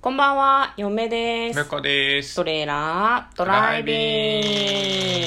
[0.00, 1.58] こんばんは、嫁です。
[1.58, 2.36] むこです。
[2.36, 5.26] トレーラードライビング。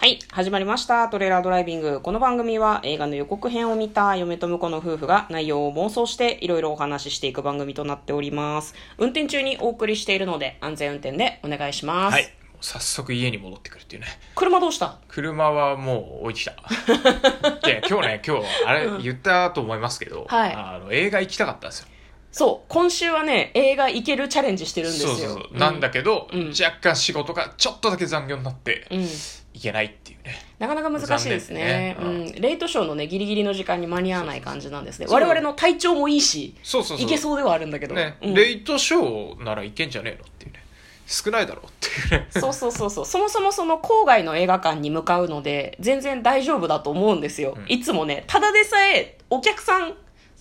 [0.00, 1.08] はい、始まりました。
[1.08, 2.00] トレーラードライビング。
[2.00, 8.74] この番組は映画の予告編を見た嫁と婿の夫婦が内容を妄想していろいろお話ししていく番組となっております。
[8.98, 12.14] 運転中にお送りしているので安全運転でお願いします。
[12.14, 12.34] はい。
[12.60, 14.08] 早速家に戻ってくるっていうね。
[14.34, 14.98] 車どうした？
[15.06, 16.52] 車はもう置いてきた。
[17.68, 21.88] いや、今日ね、今日、あれ言ったと思いますけど、はいあの、映画行きたかったんですよ。
[22.34, 25.10] そう、今週はね、映画行けるチャレンジしてるんですよ。
[25.10, 25.56] そうそうそう。
[25.56, 29.02] なんだけど、うん若干仕事がちょっとだけ残業になって、うん。
[29.02, 30.34] 行けないっていうね。
[30.58, 31.94] なかなか難しいですね。
[31.96, 32.42] 残念うん。
[32.42, 35.06] レイトショーのね、ギリギリの時間に間に合わない感じなんですね。
[35.06, 37.06] そう我々の体調もいいし、そうそうそう。
[37.06, 37.94] いけそうではあるんだけど。
[37.94, 40.64] ね、うんレイトショーならいけんじゃねえのっていうね。
[41.06, 42.26] 少ないだろうっていうね。
[42.34, 43.06] そうそうそうそう。
[43.06, 47.54] そもそもその郊外の映画館に向かうので、全然大丈夫だと思うんですよ。
[47.56, 49.94] うんいつもね、ただでさえ、お客さん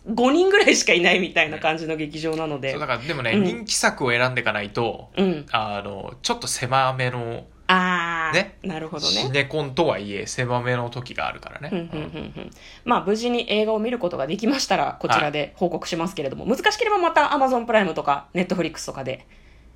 [0.08, 2.72] 5人ぐらいしかいないみたいな感じの劇場なので。
[2.72, 2.80] そう。
[2.80, 3.44] だから、でもね、うん。
[3.44, 5.46] 人気作を選んでいかないと、うん。
[5.52, 8.58] あの、ちょっと狭めの、あー、ね？
[8.64, 9.14] なるほどね。
[9.14, 11.70] シネコンとはいえ狭めの時があるからね。
[11.70, 12.52] ふんふんふんふん。
[12.84, 19.26] まあ無事に映画を見ることができましたらこちらで報告しますけれども、難しければまた Amazon プライムとか Netflix とかで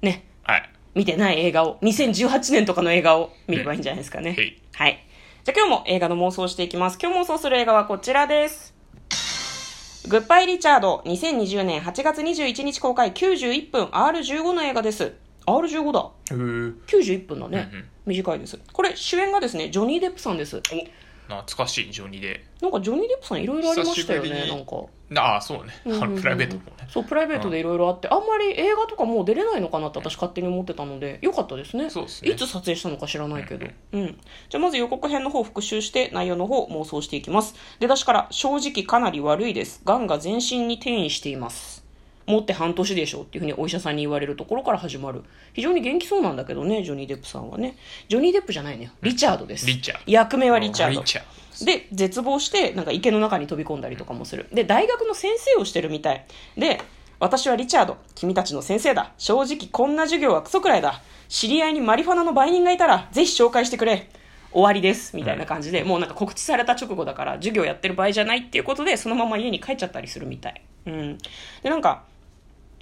[0.02, 0.28] ね。
[0.44, 0.70] はい。
[0.96, 4.62] 見てない映画を2018年とかの映画を見ればいいんじゃないですかね、はい。
[4.74, 5.06] はい。
[5.46, 7.00] じゃあ今日も映画の妄想をしていきます。
[7.02, 8.77] 今日妄想する映画はこちらです
[10.08, 13.12] グッバイ・リチャード2020年8月21日公開。
[13.12, 15.12] 91分 R15 の映画です。
[15.46, 16.10] R15 だ。
[16.32, 16.76] へー。
[16.86, 18.58] 91分だね、うんうん短いです。
[18.72, 20.62] これ主演がですねジョニー・デップさんです。
[20.62, 22.46] 懐かしいジョニーで。
[22.62, 24.86] なんかジョニー・デップさんいろいろありましたよねなんか
[25.16, 25.74] ああそうね。
[25.86, 26.16] あうんうんうん。
[26.16, 26.88] のプライベートもね。
[26.90, 31.90] そうプライベートでいろいろあって、あんまり映画とかもう出れないのかなって私勝手に思ってたのでよかったですね。
[31.90, 32.32] そうですね。
[32.32, 34.18] いつ撮影したのか知らないけど、うん
[34.50, 37.56] じゃあまず予告編の方を復習して内容の方を妄想していきます。
[37.80, 39.82] 出だしから正直かなり悪いです。
[39.86, 41.86] がんが全身に転移しています。
[42.26, 45.24] もって半年でしょうっていうふうにお医者さんに言われるところから始まる。
[45.54, 47.78] 非常に元気そうなんだけどねジョニー・デップさんはね。
[48.10, 48.92] ジョニー・デップじゃないね。
[49.02, 49.66] リチャードです。
[49.66, 50.04] リチャード。
[50.12, 51.00] 役名はリチャード。
[51.00, 54.48] リチャードで絶望してなんか池の中に飛び込んだりとかもする。
[54.54, 56.26] で大学の先生をしてるみたい。
[56.58, 56.82] で
[57.20, 57.98] 私はリチャード。
[58.16, 59.14] 君たちの先生だ。
[59.18, 61.02] 正直こんな授業はクソくらいだ。
[61.30, 64.10] 知り合いにマリファナの売人がいたらぜひ紹介してくれ。
[64.52, 65.16] 終わりです。
[65.16, 70.62] みたいな感じで、もうなんか告知された直後だから授業やってる場合じゃないっていうことでそのまま家に帰っちゃったりするみたい。
[70.86, 71.18] うん。
[71.64, 72.04] でなんか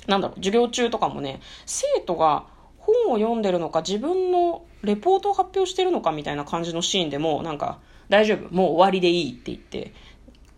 [0.07, 2.45] なんだろう授業中とかもね生徒が
[2.77, 7.79] 本を読んでるのか自分のレポートを発表してるのかみたいな感じのシーンでもなんか
[8.09, 9.93] 大丈夫もう終わりでいいって言って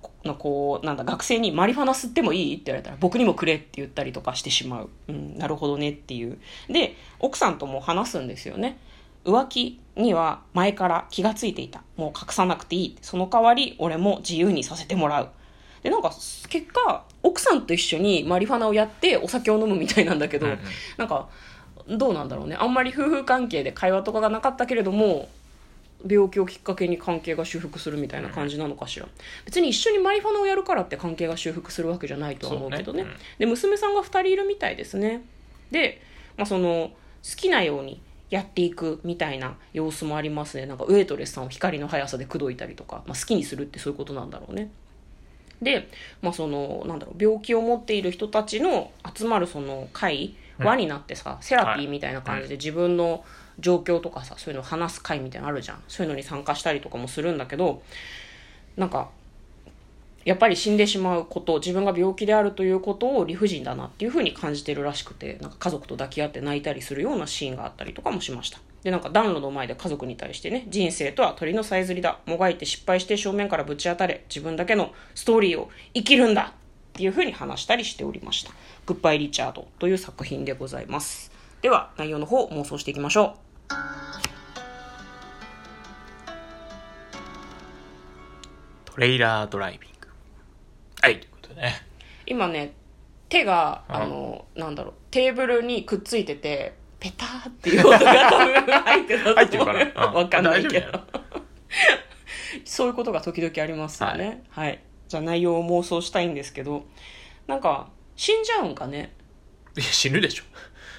[0.01, 6.37] こなこうなんだ学生にマリファナ吸ってもいいって言われたら僕にもくれって言ったりとかしてしまう、うん、なるほどねっていう。
[6.69, 8.77] で奥さんとも話すんですよね。
[9.25, 11.83] 浮気には前から気がついていた。
[11.95, 15.29] もう隠さなくていいその代わり俺も自由にさせてもらう。
[15.83, 16.11] でなんか
[16.49, 20.59] 結果奥さんと一緒にマリファナをやってお酒を飲むみたいなんだけど、うんうん。
[20.97, 21.29] なんか
[21.89, 22.55] どうなんだろうね。
[22.59, 25.29] あんまり夫婦関係で会話とかがなかったけれども
[26.05, 29.07] 病気をきっかけに関係が修復するみたいな感じなのかしら。
[29.45, 33.03] 別に一緒にマリファナをやるからって関係が修復するわけじゃないとは思うけどね。
[33.03, 33.17] そうね。
[33.39, 35.23] で娘さんが2人いるみたいですね。
[35.71, 36.01] で、
[36.35, 36.91] まあ、その
[37.23, 37.99] 好きなように
[38.29, 40.65] やっていくみたいな様子もありますね。
[40.65, 44.69] なんかウェイトレスさんを光の速さで口説いたりとか、まあ、好きにするってそういうことなんだろうね。
[45.61, 45.89] で、
[46.21, 53.23] まあ、そのなんだろう病気を持っている人たちの集まるその会輪になってさ、セラピーみたいな感じで自分の
[53.59, 55.83] 状況とかさそういうのを話す会みたいなのあるじゃん。
[55.87, 57.81] そういうのに参加したりとかもするんだけど
[58.75, 59.09] なんか
[60.25, 68.59] やっぱり死んでしまうこと自分が病気であるということを理不尽だなっていうふうに感じてるらしくてなんか家族と抱き合って泣いたりするようなシーンがあったりとかもしました。
[68.83, 72.19] でなんか暖炉の前で家族に対してね人生とは鳥のさえずりだ。
[72.25, 74.25] もがいて失敗して正面からぶち当たれ。
[74.29, 76.53] 自分だけのストーリーを生きるんだ
[76.97, 78.51] っていうふうに話したりしておりました
[78.87, 81.31] 「グッバイ・リチャード」という作品でございます。
[81.61, 83.37] では内容の方妄想していきましょ
[88.85, 90.07] トレイラードライビング。
[91.03, 91.83] はいということでね。
[92.25, 92.73] う今ね
[93.29, 93.95] 手がうん。
[93.95, 100.15] あのなんだろうテーブルにくっついててペターっていう音が多分入ってたと思う。
[100.15, 100.99] わかんないけど。
[102.65, 104.43] そういうことが時々ありますよね。
[104.49, 106.85] はい、じゃあ内容を妄想したいんですけど
[107.47, 109.13] なんか死んじゃうんかね？
[109.75, 110.43] いや死ぬでしょ。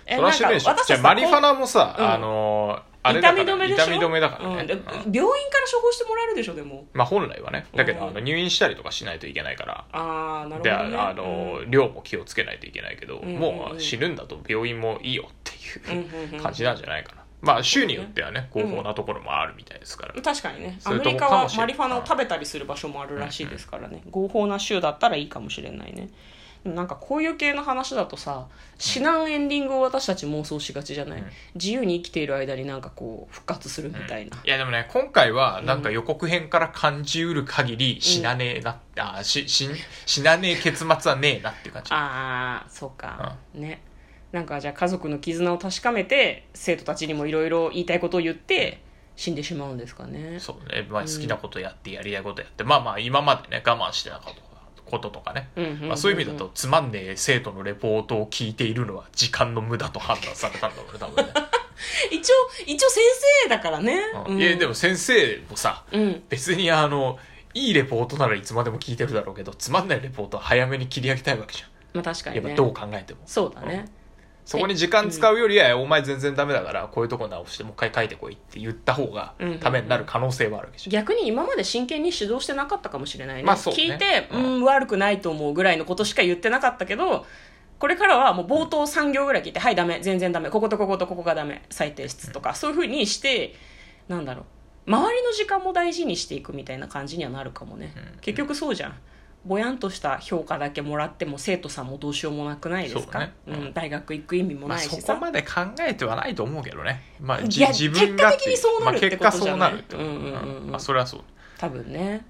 [0.06, 0.76] えそりゃ死ぬでしょ。
[0.86, 2.04] じゃあマリファナもさ、うん。
[2.08, 3.84] あのーあれだから痛み止めでしょ？
[3.84, 4.68] 痛み止めだからね、うん。
[4.68, 6.84] 病院から処方してもらえるでしょでも。
[6.92, 7.66] まあ本来はね。
[7.74, 9.84] だけど、うんあの入院したりとかしないといけないから。
[9.92, 15.52] ああなるほでど、ね、ああの、量も気をつけないといけないけど、もう死ぬんだと病院もいいよって
[15.86, 20.22] いう感じなんじゃないかな、まあ州によってはね合法なところもあるみたいですから、うん。
[20.22, 20.78] 確かにね。
[20.84, 24.02] アメリカはマリファナを食べたりする場所もあるらしいですからね。
[24.10, 26.08] 合法な州だったらいいかもしれないね。
[26.64, 28.48] なんかこういう系の話だとさ
[28.78, 31.26] 至難エンディングを私たち妄想しがちじゃない、うん。
[31.54, 39.70] 自由に生きている間になんかこう復活するみたいな、いやでもね、今回はなんか予告編から感じうる限り死なねえな、あし死ん
[40.04, 41.94] 死なねえ結末はねえなっていう感じ。
[41.94, 43.80] ああそうか、ね
[44.32, 48.82] なんかじゃあ家族の絆を確かめて生徒たちにもいろいろ言いたいことを言って
[49.16, 50.38] 死んでしまうんですかね。
[50.38, 55.50] そうね、まあ、好きなことやってやりたいことやって、まあまあ今までね我慢してなかったこととかね、
[55.96, 61.32] そういう意味だとつまんねえ生徒のレポートを聞いているのは時間の無駄と判断されたんだろうね多分ね、
[62.10, 62.34] 一応
[62.66, 63.02] 一応先
[63.44, 64.38] 生だからね、うん。
[64.40, 66.22] いやでも先生もさうん。
[66.28, 67.18] 別にあの
[67.54, 71.68] いいレポートならいつまでも聞いてるだろうけどつまんないレポートは早めに切り上げたいわけじゃん。
[71.94, 72.42] まあ確かにね。
[72.42, 73.20] やっぱどう考えても。
[73.26, 73.86] そうだね、
[74.48, 80.90] そこに時間使うよりは、お前全然ダメだから、こういうとこ直してもう一回書いてこいって言った方がためになる可能性はあるわけじゃん。
[80.90, 83.82] 逆に今まで真剣に指導してなかったかもしれないね,、まあそうね。
[83.82, 84.60] 聞いて、ううん。
[84.60, 87.26] ん、悪くないと思うぐらいのことしか言ってなかったけど
[87.78, 93.54] これからはもう冒頭3行ぐらい聞いて「はいダメ全然ダメこことこことここがダメ再提出」とか、そういうふうにして
[94.08, 94.46] なんだろ
[94.86, 94.90] う。
[94.90, 98.18] 周りの時間も大事にしていくみたいな感じにはなるかもね、うん。
[98.22, 98.98] 結局そうじゃん
[99.48, 103.18] ぼやんとした評価だけもらっても生徒さんもどうしようもなくないですか？
[103.20, 105.50] ねうんん、大学行く意味もまあないしさ、そこまで考
[105.80, 107.02] えてはないと思うけどね。
[107.20, 109.72] まあ、じいや自分が結果的にそうなるってことじゃない？
[109.72, 110.08] まあ、結果そうなるってこと。
[110.08, 111.20] うんうんうんうんまあ、それはそう。
[111.58, 112.24] 多分ね、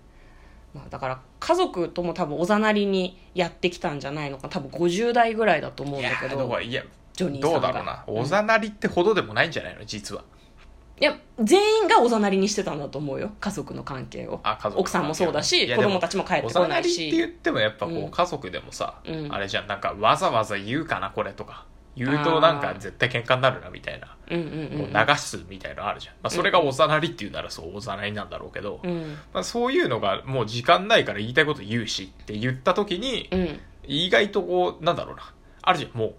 [0.74, 6.82] まあ、だから家族とも多分おざなりにやってきたんじゃないのか多分50代ぐらいだと思うんだけどいや、
[7.16, 7.26] ど
[7.58, 8.04] うだろうな。
[8.06, 9.84] おざなりってほどでもないんじゃないの？
[9.84, 10.22] 実は。
[11.00, 21.66] いや全員がおざなりにしてたんだと思うよ家族の関係をあ家族奥さんもそうだし子供たちも帰っておざこなないりって言っしてもやっぱこう、うん家族でもさ、うんあれじゃん、なんかわざわざ言うかな、これとか。
[21.96, 24.16] 言うとなんか絶対喧嘩になるな、みたいな。
[24.30, 26.14] うんうんうんこう流すみたいなのあるじゃん。
[26.22, 33.60] まあ、それがおざなりっていうならそう、おざなりなんだろうけど、うんまあ、そういうのがもう時間ないから言いたいこと言うしって言った時に、うん
[33.90, 35.32] 意外とこう、なんだろうな。
[35.62, 36.14] あるじゃん、もう、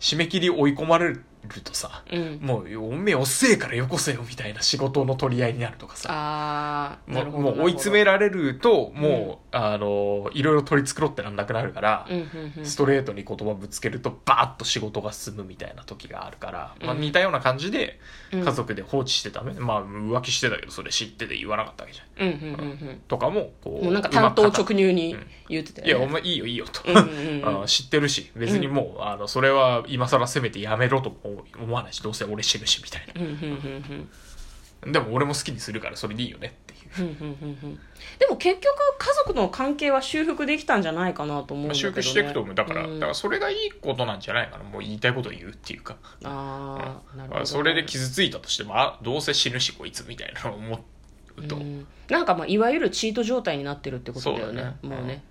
[0.00, 1.24] 締め切り追い込まれる
[1.62, 2.38] とさ、うん。
[2.40, 6.08] もう、おめえ遅えからよこせよみたいな仕事の取り合いになるとかさ。
[6.10, 12.64] あももう追い詰めらられると、もう、あの、いろいろ取り繕ってなんなくなるから、うんうんうん。
[12.64, 17.98] ストレートに言葉ぶつけるとバーッと仕事が進むみたいな時があるから、まあ、うん似たような感じで
[18.32, 18.44] うん。
[18.44, 22.28] 家族で放置してため、まあ浮気してたけどそれ知ってて言わなかったわけじゃん。
[22.28, 25.16] うんうんうんとかもこううんもうなんか直入に
[25.52, 34.92] 言ってたいやよねお前いいよいいよと、うんうん 知ってるし別にもう、あのそれは今更責めてやめろとも思わないしどうせ俺死ぬしみたいうんうんうんうん。
[34.92, 36.82] なでも俺も好きにするからそれでいいよねっていう。
[38.18, 42.54] でも結局家族の関係は修復できたんじゃないかなと思うね、修復していくと思う。
[42.54, 42.94] だから、うん。
[42.94, 44.64] だからそれがいいことなんじゃないかな。
[44.64, 50.84] もう言いたいことを言うっていうか、ああ、なるほどまあ、それで傷ついたとしてもあどうせ死ぬしこいつみたいなのを思
[51.36, 51.86] うと、うん。
[52.08, 54.62] なんかまあいわゆるチート状態になってるってことだよね。
[54.62, 54.76] ね。
[54.82, 55.22] もうね、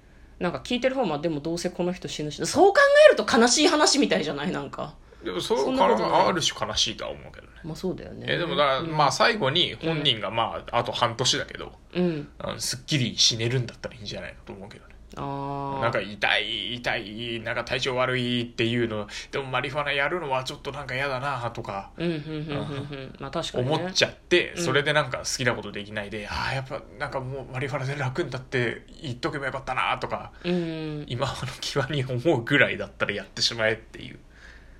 [0.41, 4.51] なんか聞いてる方もでもどうせこの人死ぬしそう考えると悲しい話みたいじゃない？
[4.51, 4.95] なんか。
[5.23, 6.27] でもそれそんなことない。
[6.27, 7.53] ある種悲しいとは思うけどね。
[7.63, 8.25] まあそうだよね。
[8.27, 8.97] えでもだから、うん。
[8.97, 12.27] まあ最後に本人がまああと半年だけど、うん。
[12.39, 31.05] あのすっきり死ねるんだったらいいんじゃないのと思うけどねなんか痛い痛いなんか体調悪いっていうのでもマリファナやるのはちょっとなんか嫌だなとか思っちゃって、うんそれでなんか好きなことできないで、ああやっぱなんかもうマリファナで楽になって言っとけばよかったなとかうん。
[31.07, 34.19] 今の際に思うぐらいだったらやってしまえっていう。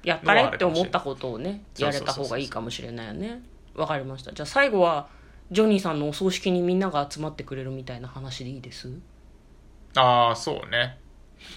[0.03, 3.43] やったれって思ったことをねやれた方がいいかもしれないよね。
[3.75, 4.31] わかりました。
[4.31, 5.07] じゃあ最後は
[5.51, 8.89] ジョニーさんのお葬式にみんなが集まってくれるみたいな話でいいです？
[9.95, 10.99] ああそうね。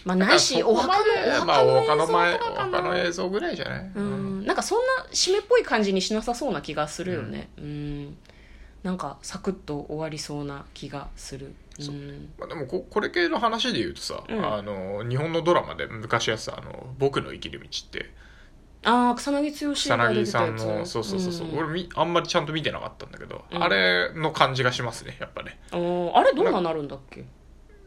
[0.05, 4.45] まあないしお墓のまあおお墓の前お墓のな映像ぐらいじゃない、うん。
[4.45, 7.49] なんかそんな締めっぽい感じにしなさそうな気がするよね。
[7.59, 8.17] うん。
[8.83, 11.55] なんかサクッと終わりそうな気がする。
[11.79, 11.83] う。
[11.91, 12.33] ん。
[12.39, 14.45] まあ、でもここれ系の話で言うとさ、うん。
[14.45, 18.13] あの日本のドラマで昔やってたあの「僕の生きる道」って
[18.85, 21.59] ああ草薙剛草薙さんのそうそうそうそう、ん。
[21.59, 23.63] 俺みあんまりちゃんと見てなかったんだけど、うん。
[23.63, 25.59] あれの感じがしますねやっぱね。
[25.71, 25.77] あ
[26.23, 27.25] れどうななるんだっけ？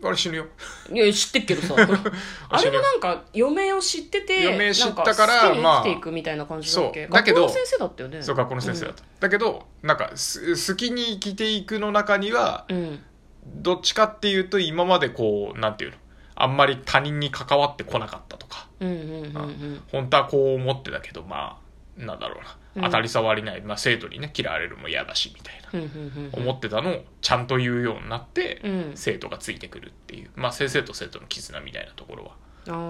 [0.04, 0.46] あれ死ぬよ。
[0.92, 1.76] いや知ってっけどさ。
[2.50, 7.12] あれもなんか余命を知ってて余命知ったからまあ生きていくみたいな感じだっけ、そう。
[7.14, 8.22] だけど学校の先生だったよね。
[8.22, 13.04] そう学校の先生だった、だけどなんかす好きに生きていくの中にはうん。
[13.48, 15.98] どっちかっていうと今までこうなんていうの？
[16.36, 18.68] あんまり他人に関わってこなかったとか。
[18.80, 19.04] うんうんうん。
[19.04, 19.84] うん。
[19.92, 21.67] 本当はこう思ってたけどまあ
[21.98, 22.84] なんだろうな、うん。
[22.84, 25.70] 当たり障りない、まあ、生徒にね嫌われるも嫌だしみたいな。
[25.74, 28.92] うんうんうん思ってたのをちゃんと言うようになって、うん。
[28.96, 32.36] 生徒がついてくるっていう、まあ、先生と生徒の絆みたいなところは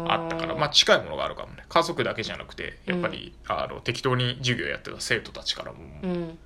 [0.10, 0.56] あったから。
[0.56, 1.64] まあ近いものがあるかもね。
[1.70, 6.38] 家族だけじゃなくてやっぱり、あの適当に授業やってた生徒たちからもうん。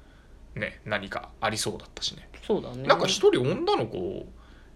[0.53, 2.27] ね、何かありそうだったしね。
[2.46, 2.84] そうだね。
[2.84, 4.27] なんか一人女の子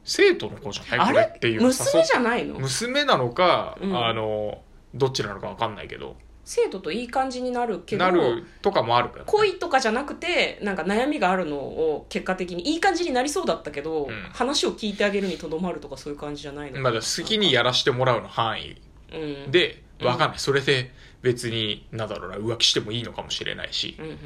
[0.05, 1.07] 生徒の子じゃない？
[1.07, 2.57] これっていう娘じゃないの？
[2.59, 3.97] 娘なのか、うん。
[3.97, 4.61] あの
[4.93, 6.15] どっちなのか分かんないけど
[6.45, 14.09] 生徒といい感じになるけどなるとかもあるから、ね、恋とかじゃなくてなんか悩みがあるのを結果的にいい感じになりそうだったけど、ん。
[14.31, 16.79] 話を聞いてあげるにとどまるとかそういう感じじゃないの。
[16.81, 18.75] まだ好きにやらしてもらうの範囲
[19.13, 19.51] うん。
[19.51, 20.91] で分かんない、それで
[21.23, 24.19] 別になんだろうな浮気してもいいのかもしれないし、うんうんうんうん。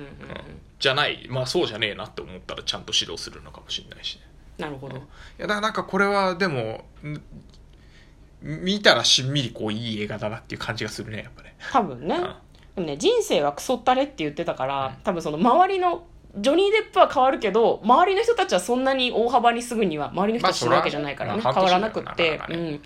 [0.77, 1.25] じゃない。
[1.29, 4.23] まあそうじゃねえなって思ったらちゃんと指導するのかもしれないしね。
[4.57, 4.97] なるほど。
[4.97, 4.99] い
[5.37, 7.21] やだからなんかこれはでもん
[8.41, 11.55] 見たらしんみりこういい映画だなっていう感じがするねやっぱね。
[11.71, 12.21] 多分ね、ん。
[12.21, 16.05] でもね人生はクソったれって言ってたから、多分その周りの
[16.37, 22.79] ジョニー・デップは変わるけど周りの人たちはそんなに大幅にすぐには周りの人は死ぬわけじゃないからね、まあ変わらなくって、ねうん、っ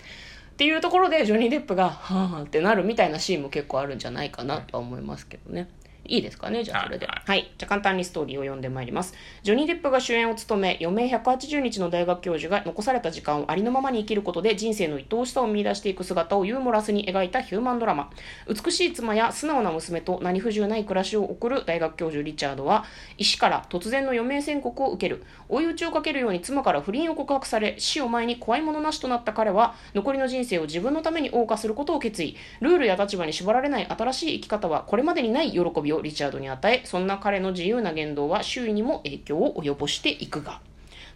[0.55, 5.69] ていうところでジョニー・デップがはあってなるみたいなシーンも結構あるんじゃないかなとは思いますけどね
[6.05, 7.05] いいですかねじゃあそれで。
[7.05, 9.13] ははいい、じゃあ簡単にストーリーを読んでまいります。
[9.41, 18.09] ジョニー・デップが主演を務め、余命180日の大学教授が残された時間をありのままに生きることで人生の愛おしさを見出していく姿をユーモラスに描いたヒューマンドラマ。
[18.47, 22.83] 美しい妻や素直な娘と何不自由ない暮らしを送る大学教授リチャードは、
[23.17, 25.23] 医師から突然の余命宣告を受ける。
[25.47, 32.35] 追い打ちをかけるように妻から不倫を告白され、死を前に怖いものなしとなった彼は、残りの人生を自分のために謳歌することを決意。
[32.59, 40.59] ルールや立場に縛られない新しい生き方は、これまでにない喜びをリチャードに与え、そんな彼の自由な言動は周囲にも影響を及ぼしていくが。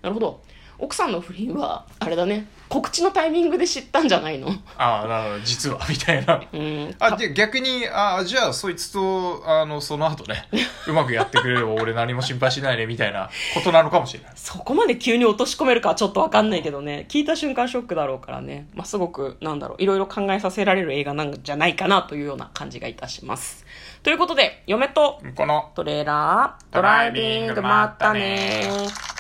[0.01, 0.41] なるほど。
[0.79, 4.49] 奥さんの不倫は、あれだね、告知のタイミングで知ったんじゃないの？
[4.77, 6.95] ああなるほど実はみたいなうん。
[6.99, 10.47] あで逆にあじゃあそいつとあのその後ね
[10.87, 23.65] うまくやってくれれば 俺何も心配しないねみたいなことなのかもしれないそこまで急に落とし込めるかはちょっとわかんないけどね、聞いた瞬間ショックだろうからね、まあ、すごく、なんだろう、いろいろ考えさせられる映画なんじゃないかなというような感じがいたします。
[24.07, 29.16] ということで、嫁とこのトレーラー、ドライビング、まったねー。